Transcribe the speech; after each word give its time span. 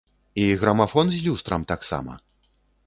І 0.35 0.45
грамафон 0.61 1.05
з 1.17 1.21
люстрам 1.29 1.67
таксама? 1.75 2.21